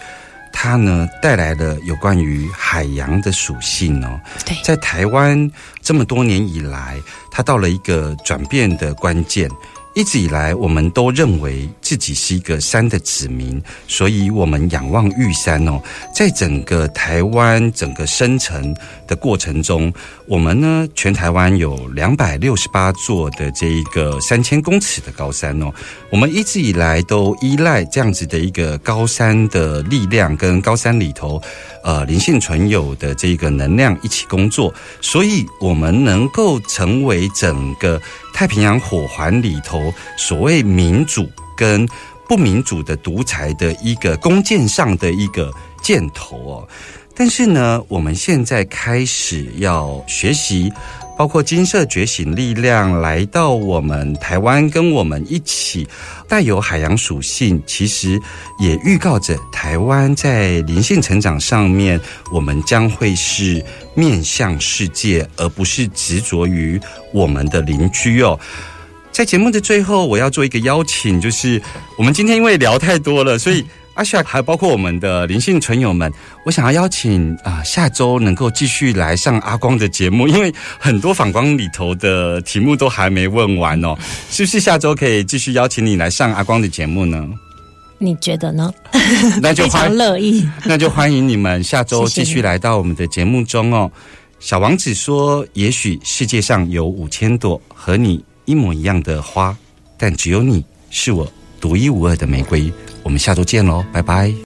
[0.58, 6.98] 它呢带来了有关于海洋的属性哦，对在台湾这么多年以来，
[7.30, 9.50] 它到了一个转变的关键。
[9.96, 15.82] 一直以来，我们都认为自己是一个山的子民，所以我们仰望玉山哦。
[16.14, 18.76] 在整个台湾整个生成
[19.08, 19.92] 的过程中，
[20.28, 25.72] 我们呢，全台湾有两百六十八座的这一个三千公尺的高山哦。
[26.10, 31.42] 我们一直以来都依赖这样子的一个高山的力量，跟高山里头
[31.86, 38.02] 呃灵性存有的这个能量一起工作，所以我们能够成为整个
[38.36, 41.26] 太平洋火环里头所谓民主
[41.56, 41.88] 跟
[42.28, 45.50] 不民主的独裁的一个弓箭上的一个
[45.82, 46.68] 箭头哦。
[47.16, 50.70] 但是呢，我们现在开始要学习，
[51.18, 55.88] 包括金色觉醒力量来到我们台湾，跟我们一起
[56.28, 58.20] 带有海洋属性，其实
[58.60, 62.00] 也预告着台湾在灵性成长上面，
[62.32, 63.64] 我们将会是
[63.94, 66.80] 面向世界，而不是执着于
[67.14, 68.38] 我们的邻居哦。
[69.12, 71.62] 在节目的最后，我要做一个邀请，就是
[71.98, 73.66] 我们今天因为聊太多了，所以
[73.96, 76.12] 阿夏还包括我们的灵性存友们，
[76.46, 83.96] 我想要邀请啊、下周能够继续来上阿光的节目，因为很多反光里头的题目都还没问完哦，
[84.30, 87.28] 是不是下周可以继续邀请你来上阿光的节目呢？
[87.98, 88.74] 你觉得呢？
[89.42, 90.46] 那就 欢非常乐意。
[90.66, 93.90] 那就欢迎你们下周继续 来到我们的节目中哦。
[94.42, 99.58] 小王子说：“也许世界上有五千朵和你一模一样的花，
[99.98, 101.26] 但只有你是我
[101.66, 104.36] 独一无二的玫瑰。”我们下周见喽，拜拜。